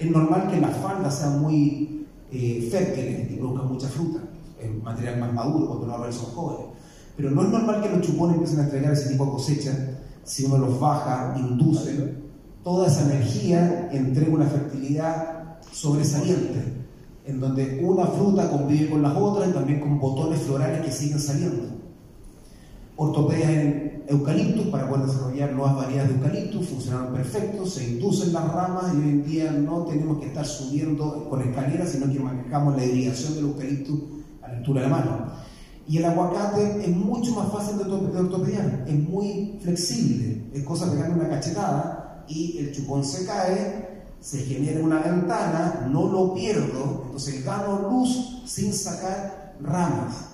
[0.00, 4.18] Es normal que las faldas sean muy eh, fértiles y produzcan mucha fruta.
[4.60, 6.66] es material más maduro cuando los árboles son jóvenes.
[7.16, 9.72] Pero no es normal que los chupones empiecen a entregar ese tipo de cosecha
[10.24, 12.14] si uno los baja, induce,
[12.62, 16.62] toda esa energía entrega una fertilidad sobresaliente,
[17.26, 21.20] en donde una fruta convive con las otras y también con botones florales que siguen
[21.20, 21.64] saliendo.
[22.96, 28.52] Ortopedia en eucaliptus para poder desarrollar nuevas variedades de eucaliptus, funcionaron perfectos, se inducen las
[28.52, 32.76] ramas y hoy en día no tenemos que estar subiendo con escaleras, sino que manejamos
[32.76, 34.00] la irrigación del eucaliptus
[34.42, 35.26] a la altura de la mano.
[35.88, 37.84] Y el aguacate es mucho más fácil de,
[38.18, 44.04] ortopediar, es muy flexible, es cosa de darle una cachetada y el chupón se cae,
[44.20, 50.30] se genera una ventana, no lo pierdo, entonces gano luz sin sacar ramas,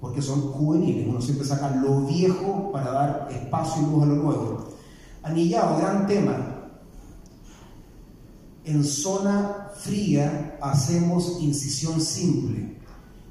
[0.00, 4.14] porque son juveniles, uno siempre saca lo viejo para dar espacio y luz a lo
[4.16, 4.68] nuevo.
[5.22, 6.70] Anillado, gran tema.
[8.64, 12.73] En zona fría hacemos incisión simple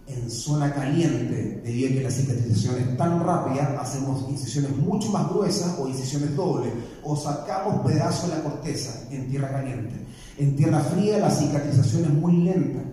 [0.07, 5.29] en zona caliente, debido a que la cicatrización es tan rápida, hacemos incisiones mucho más
[5.29, 6.71] gruesas o incisiones dobles,
[7.03, 9.95] o sacamos pedazos de la corteza en tierra caliente.
[10.37, 12.83] En tierra fría la cicatrización es muy lenta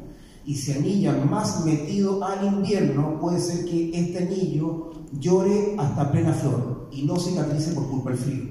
[0.44, 6.33] y si anilla más metido al invierno, puede ser que este anillo llore hasta plena
[6.33, 8.44] flor y no cicatrice por culpa del frío.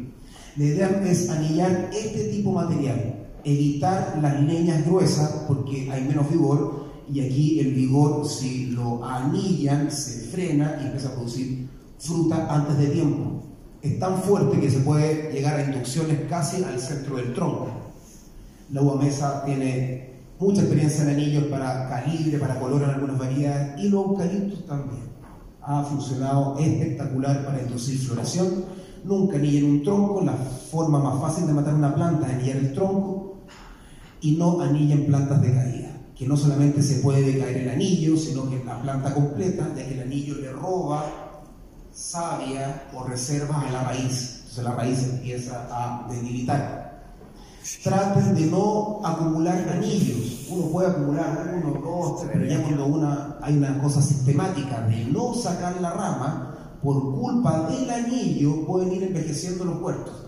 [0.57, 6.29] La idea es anillar este tipo de material, evitar las leñas gruesas porque hay menos
[6.29, 11.67] vigor y aquí el vigor, si lo anillan, se frena y empieza a producir
[11.97, 13.43] fruta antes de tiempo.
[13.81, 17.69] Es tan fuerte que se puede llegar a inducciones casi al centro del tronco.
[18.71, 23.81] La uva mesa tiene mucha experiencia en anillos para calibre, para color en algunas variedades
[23.83, 25.09] y los eucaliptos también.
[25.61, 28.65] Ha funcionado espectacular para inducir floración.
[29.03, 32.73] Nunca anillen un tronco, la forma más fácil de matar una planta es anillar el
[32.73, 33.37] tronco
[34.21, 35.88] y no anillen plantas de caída
[36.19, 39.93] que no solamente se puede caer el anillo, sino que la planta completa, ya que
[39.93, 41.05] el anillo le roba
[41.93, 44.39] savia o reserva a la raíz.
[44.39, 47.15] Entonces la raíz empieza a debilitar.
[47.81, 50.47] Traten de no acumular anillos.
[50.49, 55.05] Uno puede acumular uno, dos, tres, pero ya cuando una, hay una cosa sistemática de
[55.05, 60.25] no sacar la rama, por culpa del anillo pueden ir envejeciendo los huertos.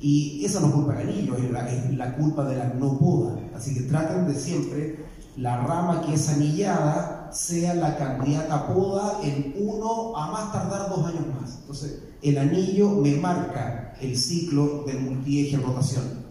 [0.00, 2.98] Y esa no es culpa del anillo, es la, es la culpa de la no
[2.98, 3.36] poda.
[3.54, 5.07] Así que traten de siempre
[5.38, 11.06] la rama que es anillada sea la candidata poda en uno a más tardar dos
[11.06, 11.58] años más.
[11.60, 16.26] Entonces, el anillo me marca el ciclo del multieje rotación.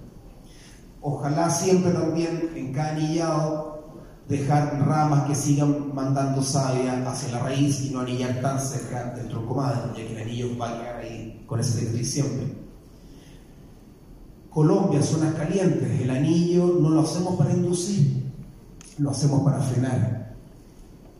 [1.02, 3.78] Ojalá siempre también en cada anillado
[4.28, 9.30] dejar ramas que sigan mandando savia hacia la raíz y no anillar tan cerca del
[9.30, 12.68] tronco madre, ya que el anillo va a quedar ahí con ese directriz siempre.
[14.50, 18.27] Colombia, zonas calientes, el anillo no lo hacemos para inducir,
[18.98, 20.36] lo hacemos para frenar.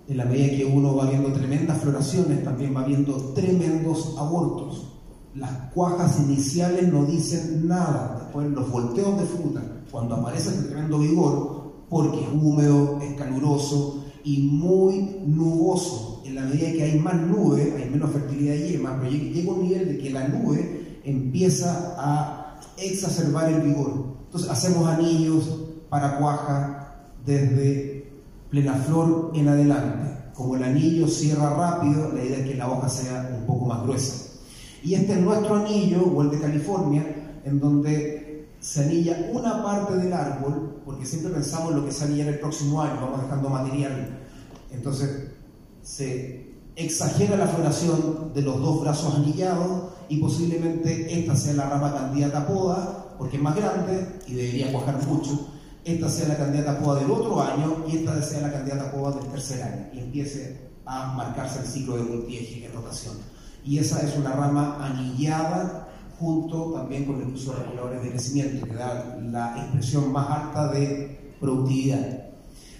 [0.08, 4.88] En la medida que uno va viendo tremendas floraciones, también va viendo tremendos abortos.
[5.36, 8.22] Las cuajas iniciales no dicen nada.
[8.24, 9.62] Después los volteos de fruta,
[9.92, 16.22] cuando aparece el tremendo vigor, porque es húmedo, es caluroso y muy nuboso.
[16.26, 19.64] En la medida que hay más nube, hay menos fertilidad de yema, pero llega un
[19.64, 24.18] nivel de que la nube empieza a exacerbar el vigor.
[24.26, 26.77] Entonces hacemos anillos para cuaja,
[27.28, 28.10] desde
[28.50, 30.32] plena flor en adelante.
[30.34, 33.84] Como el anillo cierra rápido, la idea es que la hoja sea un poco más
[33.84, 34.40] gruesa.
[34.84, 39.98] Y este es nuestro anillo, o el de California, en donde se anilla una parte
[39.98, 43.50] del árbol, porque siempre pensamos en lo que se anilla el próximo año, vamos dejando
[43.50, 44.20] material.
[44.72, 45.32] Entonces
[45.82, 51.94] se exagera la floración de los dos brazos anillados y posiblemente esta sea la rama
[51.94, 55.57] candidata a poda, porque es más grande y debería cuajar mucho
[55.88, 58.92] esta sea la candidata a poda del otro año y esta sea la candidata a
[58.92, 63.16] poda del tercer año y empiece a marcarse el ciclo de multieje en rotación.
[63.64, 65.88] Y esa es una rama anillada
[66.20, 70.74] junto también con el uso de reguladores de crecimiento que da la expresión más alta
[70.74, 72.26] de productividad.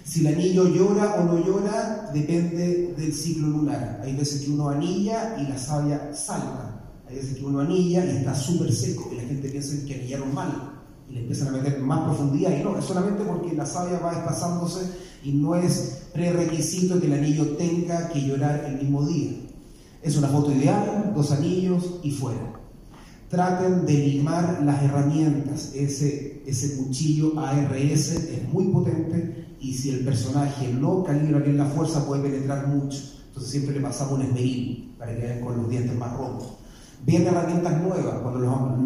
[0.04, 4.02] Si el anillo llora o no llora depende del ciclo lunar.
[4.04, 6.80] Hay veces que uno anilla y la savia salta.
[7.08, 10.34] Hay veces que uno anilla y está súper seco y la gente piensa que anillaron
[10.34, 10.67] mal
[11.08, 12.56] y le empiezan a meter más profundidad.
[12.58, 14.90] Y no, es solamente porque la savia va desplazándose
[15.24, 19.32] y no es prerequisito que el anillo tenga que llorar el mismo día.
[20.02, 22.54] Es una foto ideal, dos anillos y fuera.
[23.28, 25.72] Traten de limar las herramientas.
[25.74, 31.66] Ese, ese cuchillo ARS es muy potente y si el personaje no calibra bien la
[31.66, 32.98] fuerza puede penetrar mucho.
[33.28, 36.57] Entonces siempre le pasamos un esmeril para que vean con los dientes más rojos.
[37.06, 38.40] Vienen herramientas nuevas, cuando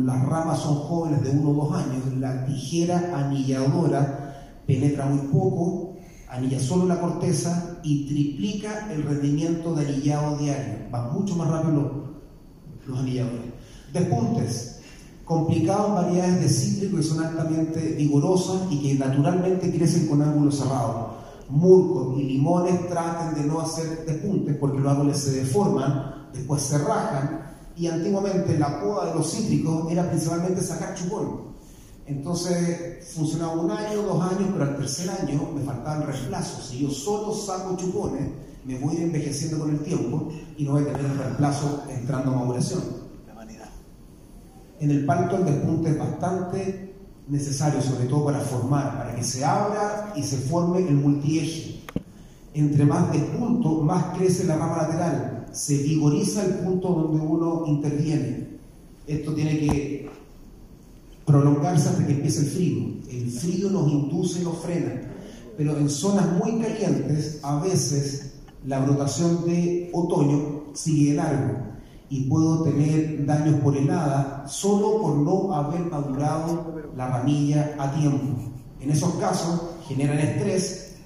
[0.04, 4.34] las ramas son jóvenes de uno o dos años, la tijera anilladora
[4.66, 5.96] penetra muy poco,
[6.28, 10.74] anilla solo la corteza y triplica el rendimiento de anillado diario.
[10.94, 13.40] Va mucho más rápido los, los anilladores.
[13.92, 14.80] Despuntes,
[15.24, 21.12] complicados variedades de cítricos que son altamente vigorosas y que naturalmente crecen con ángulos cerrados.
[21.48, 26.78] Murcos y limones traten de no hacer despuntes porque los árboles se deforman, después se
[26.78, 27.51] rajan
[27.82, 31.52] y antiguamente la poda de los cítricos era principalmente sacar chupón.
[32.06, 36.64] Entonces funcionaba un año, dos años, pero al tercer año me faltaban reemplazos.
[36.68, 38.22] Si yo solo saco chupones,
[38.64, 41.82] me voy a ir envejeciendo con el tiempo y no voy a tener el reemplazo
[41.88, 42.82] entrando a maduración.
[44.78, 46.94] En el palto el despunte es bastante
[47.26, 51.80] necesario, sobre todo para formar, para que se abra y se forme el multieje.
[52.54, 58.48] Entre más despunto, más crece la rama lateral, se vigoriza el punto donde uno interviene.
[59.06, 60.10] Esto tiene que
[61.24, 62.84] prolongarse hasta que empiece el frío.
[63.10, 65.02] El frío nos induce y nos frena,
[65.56, 68.34] pero en zonas muy calientes a veces
[68.66, 71.72] la brotación de otoño sigue largo
[72.08, 78.38] y puedo tener daños por helada solo por no haber madurado la ramilla a tiempo.
[78.80, 80.96] En esos casos generan estrés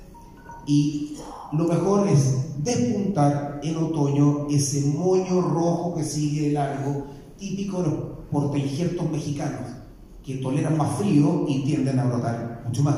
[0.67, 1.17] y
[1.53, 7.07] lo mejor es despuntar en otoño ese moño rojo que sigue largo,
[7.39, 7.99] típico de los
[8.31, 9.77] portainjertos mexicanos
[10.25, 12.97] que toleran más frío y tienden a brotar mucho más.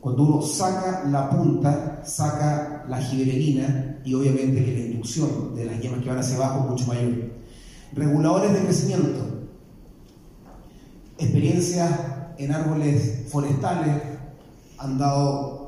[0.00, 5.80] Cuando uno saca la punta, saca la giberelina y obviamente que la inducción de las
[5.80, 7.12] yemas que van hacia abajo es mucho mayor.
[7.92, 9.20] Reguladores de crecimiento.
[11.18, 11.90] Experiencias
[12.38, 14.02] en árboles forestales
[14.78, 15.59] han dado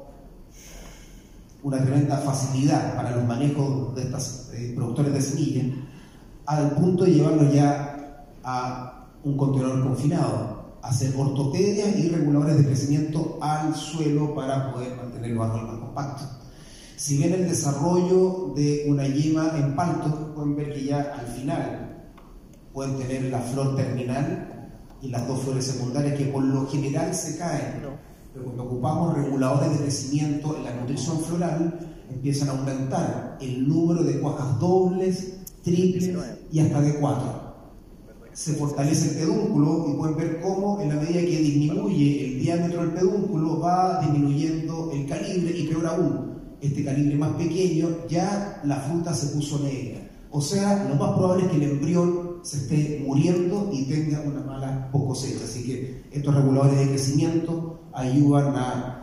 [1.63, 5.67] una tremenda facilidad para los manejos de estos eh, productores de semillas,
[6.47, 13.39] al punto de llevarlos ya a un contenedor confinado, hacer ortopedias y reguladores de crecimiento
[13.41, 16.29] al suelo para poder mantener los árboles más compactos.
[16.97, 22.13] Si bien el desarrollo de una yema en palto, pueden ver que ya al final
[22.73, 24.71] pueden tener la flor terminal
[25.01, 27.83] y las dos flores secundarias que por lo general se caen.
[28.33, 31.79] Pero cuando ocupamos reguladores de crecimiento en la nutrición floral,
[32.11, 36.11] empiezan a aumentar el número de cuajas dobles, triples
[36.51, 37.53] y hasta de cuatro
[38.33, 42.81] se fortalece el pedúnculo y pueden ver cómo en la medida que disminuye el diámetro
[42.81, 48.77] del pedúnculo va disminuyendo el calibre y peor aún, este calibre más pequeño ya la
[48.77, 50.09] fruta se puso negra.
[50.31, 54.41] O sea, lo más probable es que el embrión se esté muriendo y tenga una
[54.41, 55.45] mala cosecha.
[55.45, 59.03] Así que estos reguladores de crecimiento ayudan a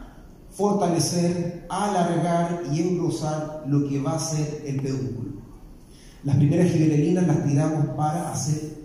[0.51, 5.29] fortalecer, alargar y engrosar lo que va a ser el pedúnculo.
[6.23, 8.79] Las primeras giberelinas las tiramos para hacer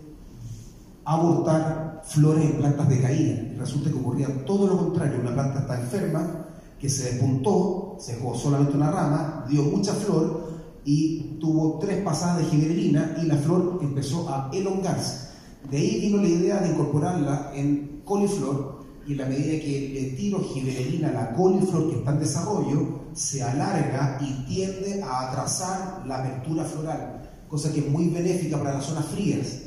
[1.04, 3.54] abortar flores en plantas de caída.
[3.58, 6.46] resulta que ocurría todo lo contrario, una planta está enferma,
[6.78, 10.52] que se despuntó, se dejó solamente una rama, dio mucha flor
[10.84, 15.30] y tuvo tres pasadas de giberelina y la flor empezó a elongarse.
[15.70, 18.73] De ahí vino la idea de incorporarla en coliflor
[19.06, 23.00] y en la medida que le tiro giberelina a la coliflor que está en desarrollo,
[23.14, 28.74] se alarga y tiende a atrasar la apertura floral, cosa que es muy benéfica para
[28.74, 29.64] las zonas frías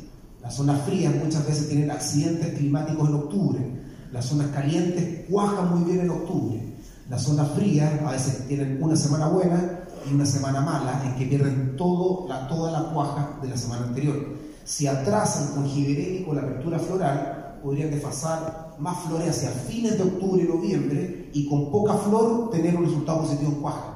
[0.48, 3.60] las zonas frías muchas veces tienen accidentes climáticos en octubre.
[4.14, 6.74] Las zonas calientes cuajan muy bien en octubre.
[7.10, 11.26] Las zonas frías a veces tienen una semana buena y una semana mala en que
[11.26, 14.38] pierden todo, la, toda la cuaja de la semana anterior.
[14.64, 20.44] Si atrasan con giberénico la apertura floral, podrían desfasar más flores hacia fines de octubre
[20.44, 23.94] y noviembre y con poca flor tener un resultado positivo en cuaja.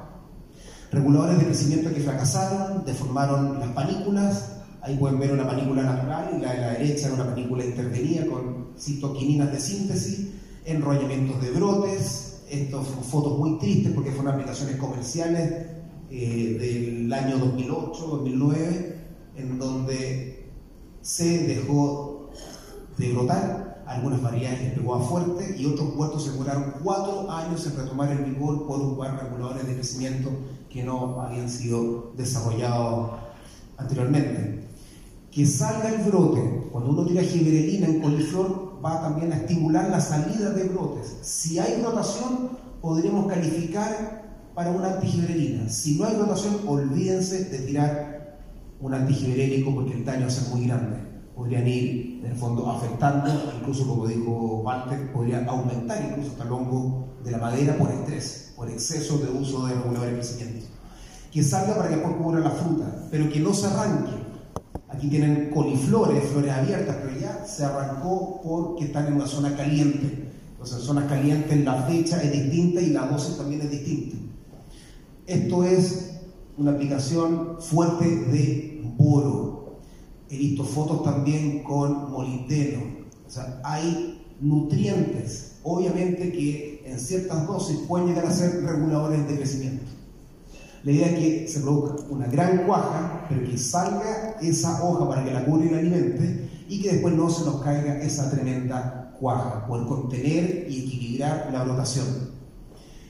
[0.90, 6.40] Reguladores de crecimiento que fracasaron, deformaron las panículas, Ahí pueden ver una panícula natural y
[6.42, 10.30] la de la derecha una panícula intervenida con citoquininas de síntesis,
[10.64, 12.42] enrollamientos de brotes.
[12.50, 15.66] Estas fotos muy tristes porque fueron aplicaciones comerciales
[16.10, 18.94] eh, del año 2008-2009,
[19.36, 20.50] en donde
[21.00, 22.11] se dejó
[22.96, 27.76] de brotar algunas variedades de pegó fuerte y otros puertos se demoraron cuatro años en
[27.76, 30.30] retomar el vigor por ocupar reguladores de crecimiento
[30.70, 33.12] que no habían sido desarrollados
[33.76, 34.62] anteriormente
[35.32, 36.68] que salga el brote.
[36.70, 41.16] Cuando uno tira giberelina en coliflor, va también a estimular la salida de brotes.
[41.22, 44.22] Si hay rotación, podríamos calificar
[44.54, 45.68] para una antigiberelina.
[45.68, 48.38] Si no hay rotación, olvídense de tirar
[48.80, 50.98] un antigiberélico porque el daño a ser muy grande.
[51.34, 56.52] Podrían ir, en el fondo, afectando, incluso como dijo Walter, podría aumentar incluso hasta el
[56.52, 60.66] hongo de la madera por estrés, por exceso de uso de reguladores de crecimiento.
[61.32, 64.22] Que salga para que después cubra la fruta, pero que no se arranque
[64.92, 70.30] Aquí tienen coliflores, flores abiertas, pero ya se arrancó porque están en una zona caliente.
[70.50, 74.16] Entonces, en zonas calientes la fecha es distinta y la dosis también es distinta.
[75.26, 76.20] Esto es
[76.58, 79.61] una aplicación fuerte de boro.
[80.32, 82.80] He visto fotos también con molibdeno.
[83.26, 89.36] O sea, hay nutrientes, obviamente que en ciertas dosis pueden llegar a ser reguladores de
[89.36, 89.84] crecimiento.
[90.84, 95.22] La idea es que se produzca una gran cuaja, pero que salga esa hoja para
[95.22, 99.14] que la cure y la alimente y que después no se nos caiga esa tremenda
[99.20, 102.06] cuaja, por contener y equilibrar la rotación.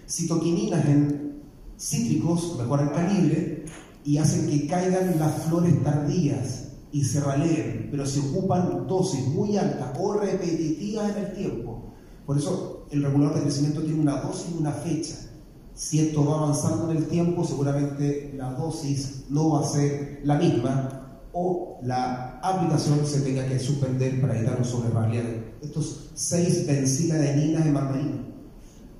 [0.09, 1.41] Citoquininas en
[1.79, 3.65] cítricos mejoran calibre
[4.05, 9.57] y hacen que caigan las flores tardías y se raleen, pero se ocupan dosis muy
[9.57, 11.93] altas o repetitivas en el tiempo.
[12.27, 15.17] Por eso el regulador de crecimiento tiene una dosis y una fecha.
[15.75, 20.37] Si esto va avanzando en el tiempo, seguramente la dosis no va a ser la
[20.37, 25.29] misma o la aplicación se tenga que suspender para evitar un sobrevariado.
[25.63, 28.32] Estos seis benciladeninas de mandarina.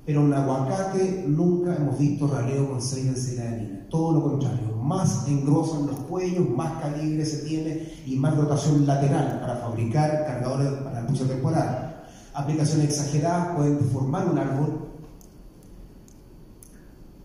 [0.05, 3.87] Pero en aguacate nunca hemos visto raleo con seis benciladeninas.
[3.89, 9.39] Todo lo contrario, más engrosan los cuellos, más calibre se tiene y más rotación lateral
[9.39, 12.03] para fabricar cargadores para el uso temporal.
[12.33, 14.89] Aplicaciones exageradas pueden deformar un árbol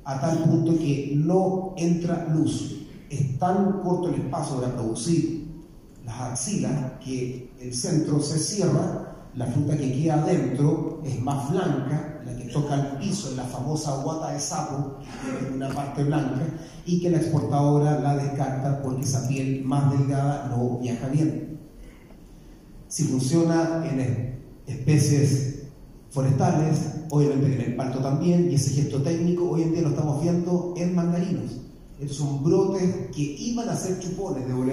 [0.04, 2.86] a tal punto que no entra luz.
[3.10, 5.48] Es tan corto el espacio para producir
[6.04, 9.07] las axilas que el centro se cierra,
[9.38, 14.02] la fruta que queda adentro es más blanca, la que toca el piso la famosa
[14.02, 14.96] guata de sapo,
[15.40, 16.40] tiene una parte blanca,
[16.84, 21.60] y que la exportadora la descarta porque esa piel más delgada no viaja bien.
[22.88, 25.68] Si funciona en especies
[26.10, 30.20] forestales, obviamente en el palto también, y ese gesto técnico hoy en día lo estamos
[30.20, 31.60] viendo en mandarinos.
[32.00, 32.82] Estos son brotes
[33.14, 34.72] que iban a ser chupones de bola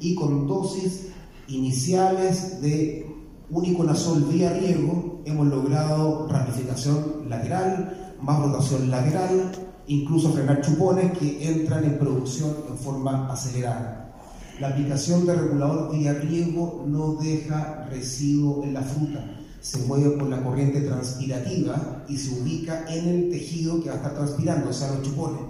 [0.00, 1.08] y con dosis
[1.48, 3.05] iniciales de
[3.50, 9.52] uniconazol vía riego hemos logrado ramificación lateral, más rotación lateral,
[9.86, 14.14] incluso frenar chupones que entran en producción en forma acelerada.
[14.60, 19.24] La aplicación de regulador vía riego no deja residuo en la fruta
[19.66, 23.96] se mueve por la corriente transpirativa y se ubica en el tejido que va a
[23.96, 25.40] estar transpirando, o sea, los chupones.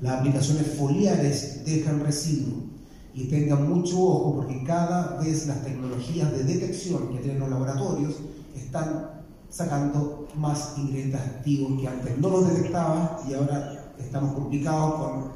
[0.00, 2.75] Las aplicaciones foliares dejan residuos
[3.16, 8.16] y tengan mucho ojo porque cada vez las tecnologías de detección que tienen los laboratorios
[8.54, 15.32] están sacando más ingredientes activos que antes no los detectaban y ahora estamos complicados con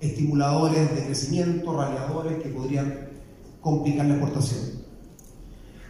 [0.00, 3.10] estimuladores de crecimiento, radiadores que podrían
[3.60, 4.78] complicar la exportación.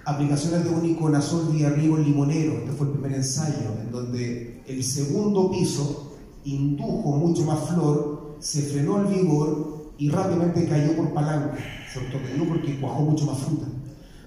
[0.07, 5.53] Aplicaciones de uniconazol vía en limonero, este fue el primer ensayo, en donde el segundo
[5.53, 6.15] piso
[6.45, 11.59] indujo mucho más flor, se frenó el vigor y rápidamente cayó por palanca,
[11.93, 13.67] se ortopedió porque cuajó mucho más fruta,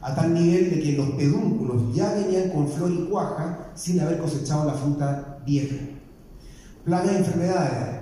[0.02, 4.20] a tal nivel de que los pedúnculos ya venían con flor y cuaja sin haber
[4.20, 5.78] cosechado la fruta vieja.
[6.84, 8.02] Plagas y enfermedades,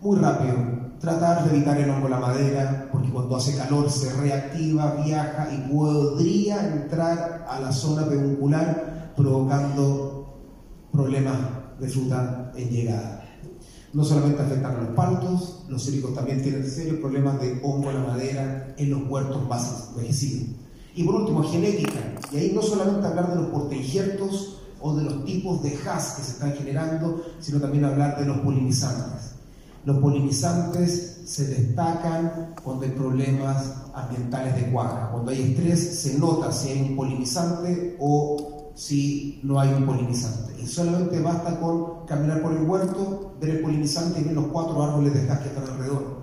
[0.00, 0.54] muy rápido,
[1.00, 5.72] tratar de evitar el hongo la madera, porque cuando hace calor se reactiva, viaja y
[5.72, 10.38] podría entrar a la zona peduncular provocando
[10.92, 11.36] problemas
[11.80, 13.17] de fruta en llegada.
[13.92, 18.02] No solamente afectan a los paltos, los cítricos también tienen serios problemas de hongo en
[18.02, 20.48] la madera en los huertos más envejecidos.
[20.94, 22.00] Y por último, genética.
[22.32, 26.22] Y ahí no solamente hablar de los portainjertos o de los tipos de HAS que
[26.22, 29.32] se están generando, sino también hablar de los polinizantes.
[29.84, 35.10] Los polinizantes se destacan cuando hay problemas ambientales de cuaja.
[35.12, 40.54] Cuando hay estrés se nota si hay un polinizante o si no hay un polinizante.
[40.62, 44.80] Y solamente basta con caminar por el huerto, ver el polinizante y ver los cuatro
[44.80, 46.18] árboles de gas que están alrededor.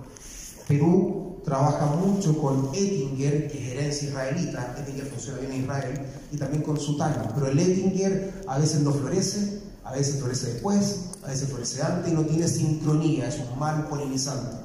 [0.66, 6.00] Perú trabaja mucho con Ettinger, que es herencia israelita, Ettinger funciona bien en Israel,
[6.32, 11.10] y también con Sutano, pero el Ettinger a veces no florece, a veces florece después,
[11.24, 14.56] a veces florece antes y no tiene sincronía, es un mal polinizante.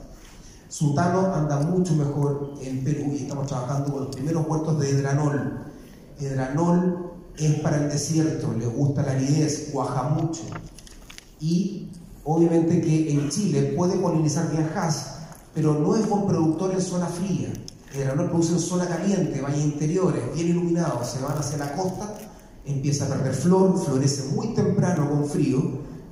[0.69, 5.65] Sultano anda mucho mejor en Perú y estamos trabajando con los primeros huertos de Edranol.
[6.19, 10.41] Edranol es para el desierto, le gusta la aridez, cuaja mucho.
[11.39, 11.89] Y
[12.23, 14.69] obviamente que en Chile puede polinizar bien
[15.53, 17.51] pero no es buen productor en zona fría.
[17.93, 22.15] Edranol produce en zona caliente, valles interiores, bien iluminados, se van hacia la costa
[22.65, 25.59] empieza a perder flor, florece muy temprano con frío,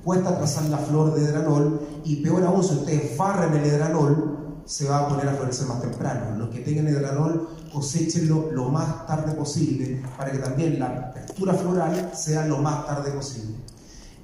[0.04, 4.88] cuesta trazar la flor de hidranol y peor aún, si ustedes farren el hidranol, se
[4.88, 6.36] va a poner a florecer más temprano.
[6.38, 12.12] Los que tengan hidranol, cosechenlo lo más tarde posible para que también la textura floral
[12.14, 13.56] sea lo más tarde posible.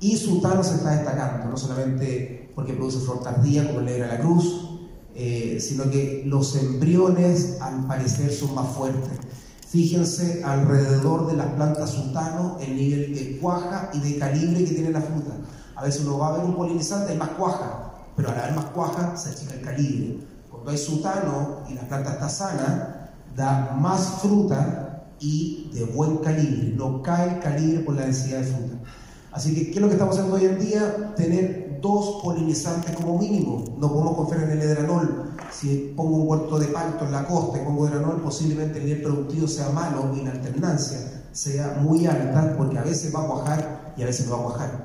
[0.01, 4.20] Y Sultano se está destacando, no solamente porque produce flor tardía como el negra la
[4.20, 4.70] cruz,
[5.14, 9.18] eh, sino que los embriones al parecer son más fuertes
[9.76, 14.90] Fíjense alrededor de las plantas sultano el nivel de cuaja y de calibre que tiene
[14.90, 15.32] la fruta.
[15.74, 18.66] A veces uno va a ver un polinizante, hay más cuaja, pero al haber más
[18.66, 20.18] cuaja se achica el calibre.
[20.51, 22.95] Cuando hay sutano y la planta está sana,
[23.37, 28.45] da más fruta y de buen calibre, no cae el calibre por la densidad de
[28.45, 28.74] fruta.
[29.32, 31.14] Así que, ¿qué es lo que estamos haciendo hoy en día?
[31.14, 33.64] Tener dos polinizantes como mínimo.
[33.78, 35.32] No podemos confiar en el edranol.
[35.53, 39.03] Si pongo un huerto de palto en la costa y pongo edranol, posiblemente el nivel
[39.03, 43.95] productivo sea malo y la alternancia sea muy alta, porque a veces va a cuajar
[43.97, 44.84] y a veces no va a cuajar.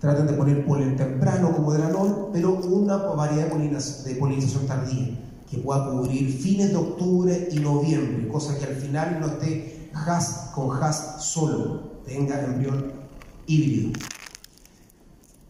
[0.00, 5.16] Traten de poner polen temprano como edranol, pero una variedad de polinización tardía
[5.54, 10.50] que pueda cubrir fines de octubre y noviembre, cosa que al final no esté has
[10.54, 12.92] con has solo, tenga embrión
[13.46, 13.92] híbrido.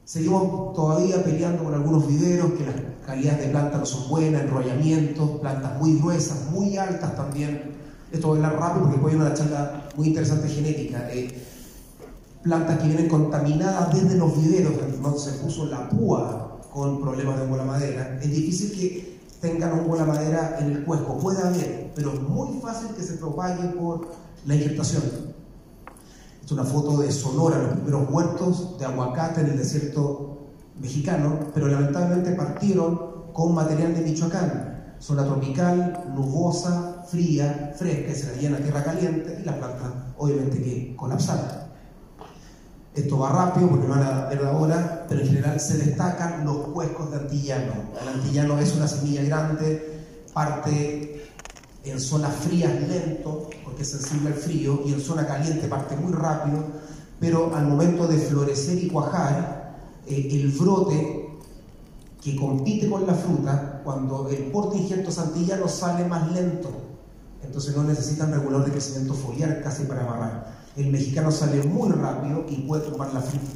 [0.05, 2.75] Seguimos todavía peleando con algunos viveros que las
[3.07, 7.73] calidades de planta no son buenas, enrollamientos, plantas muy gruesas, muy altas también.
[8.13, 11.09] Esto voy a hablar rápido porque después hay una charla muy interesante genética.
[12.43, 17.47] Plantas que vienen contaminadas desde los viveros, donde se puso la púa con problemas de
[17.47, 18.19] bola madera.
[18.23, 19.14] Es difícil que
[19.45, 23.69] tengan bola madera en el cuesco, puede haber, pero es muy fácil que se propague
[23.71, 24.09] por
[24.47, 25.03] la injertación.
[26.43, 30.39] Es una foto de Sonora, los primeros huertos de aguacate en el desierto
[30.81, 34.95] mexicano, pero lamentablemente partieron con material de Michoacán.
[34.99, 40.97] Zona tropical, nubosa, fría, fresca, se la llena tierra caliente y la planta obviamente que
[40.97, 41.64] colapsaron.
[42.95, 46.59] Esto va rápido porque no van a ver ahora, pero en general se destacan los
[46.69, 47.73] cuescos de antillano.
[48.01, 51.27] El antillano es una semilla grande, parte
[51.83, 56.13] en zonas frías lento, porque es sensible al frío, y en zona caliente parte muy
[56.13, 56.65] rápido,
[57.19, 59.75] pero al momento de florecer y cuajar,
[60.07, 61.29] eh, el brote
[62.23, 66.71] que compite con la fruta, cuando el porte injerto santillano sale más lento,
[67.43, 70.54] entonces no necesitan regulador de crecimiento foliar casi para amarrar.
[70.77, 73.47] El mexicano sale muy rápido y puede tomar la fruta.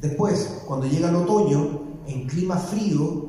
[0.00, 3.28] Después, cuando llega el otoño, en clima frío,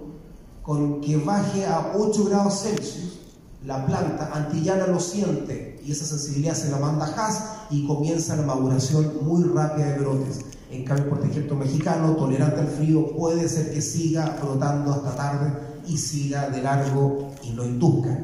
[0.64, 3.20] con que baje a 8 grados Celsius,
[3.66, 8.44] la planta antillana lo siente y esa sensibilidad se la manda a y comienza la
[8.44, 10.42] maduración muy rápida de brotes.
[10.72, 15.54] En cambio, el ejemplo mexicano, tolerante al frío, puede ser que siga flotando hasta tarde
[15.88, 18.18] y siga de largo y no induzca.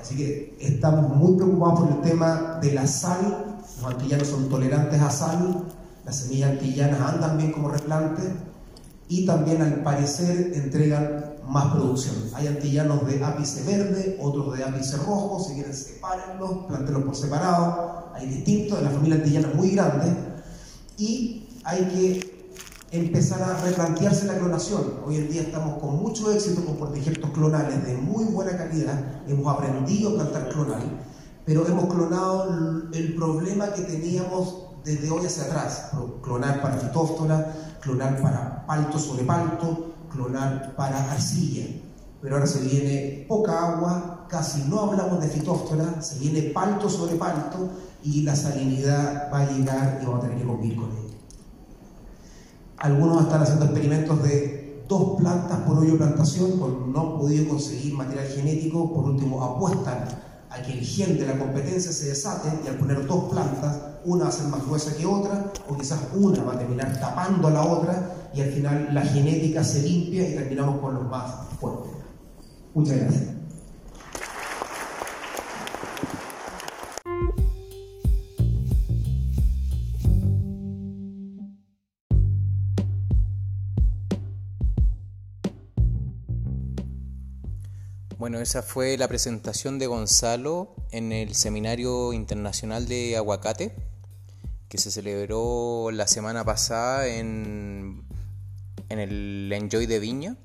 [0.00, 3.45] Así que estamos muy preocupados por el tema de la sal.
[3.86, 5.62] Los antillanos son tolerantes a sal,
[6.04, 8.20] las semillas antillanas andan bien como replante
[9.08, 12.16] y también al parecer entregan más producción.
[12.34, 18.10] Hay antillanos de ápice verde, otros de ápice rojo, si quieren sepárenlos, plantenlos por separado,
[18.12, 20.16] hay distintos, la familia antillana muy grande,
[20.98, 22.50] y hay que
[22.90, 24.94] empezar a replantearse la clonación.
[25.06, 29.46] Hoy en día estamos con mucho éxito con proyectos clonales de muy buena calidad, hemos
[29.46, 30.82] aprendido a plantar clonal,
[31.46, 35.90] pero hemos clonado el problema que teníamos desde hoy hacia atrás,
[36.20, 41.66] clonar para fitóftora, clonar para palto sobre palto, clonar para arcilla.
[42.20, 47.14] Pero ahora se viene poca agua, casi no hablamos de fitóftora, se viene palto sobre
[47.14, 47.70] palto
[48.02, 51.14] y la salinidad va a llegar y vamos a tener que convivir con ella.
[52.78, 56.58] Algunos están haciendo experimentos de dos plantas por hoyo plantación,
[56.92, 60.26] no han podido conseguir material genético, por último apuestan
[60.56, 64.24] a que el gen de la competencia se desate y al poner dos plantas, una
[64.24, 67.50] va a ser más gruesa que otra, o quizás una va a terminar tapando a
[67.50, 71.92] la otra y al final la genética se limpia y terminamos con los más fuertes.
[72.74, 73.35] Muchas gracias.
[88.26, 93.72] Bueno, esa fue la presentación de Gonzalo en el Seminario Internacional de Aguacate,
[94.68, 98.04] que se celebró la semana pasada en
[98.88, 100.36] en el Enjoy de Viña.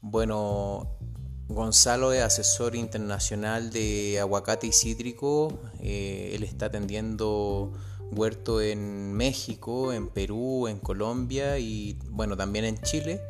[0.00, 0.98] Bueno,
[1.46, 5.56] Gonzalo es asesor internacional de aguacate y cítrico.
[5.78, 7.74] Eh, él está atendiendo
[8.10, 13.20] huerto en México, en Perú, en Colombia y bueno, también en Chile.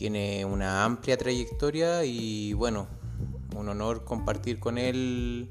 [0.00, 2.88] Tiene una amplia trayectoria y bueno,
[3.54, 5.50] un honor compartir con él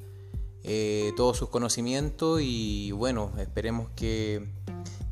[0.63, 4.49] eh, todos sus conocimientos y bueno, esperemos que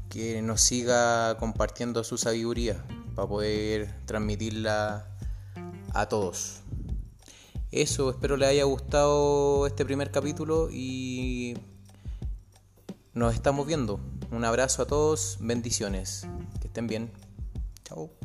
[0.10, 2.84] que nos siga compartiendo su sabiduría
[3.14, 5.08] para poder transmitirla
[5.94, 6.62] a todos.
[7.72, 11.56] Eso, espero les haya gustado este primer capítulo y
[13.14, 14.00] nos estamos viendo.
[14.32, 16.26] Un abrazo a todos, bendiciones,
[16.62, 17.12] que estén bien.
[17.84, 18.17] Chao.